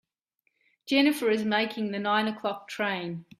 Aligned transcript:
Jennifer 0.87 1.29
is 1.29 1.45
making 1.45 1.91
the 1.91 1.99
nine 1.99 2.27
o'clock 2.27 2.67
train. 2.67 3.25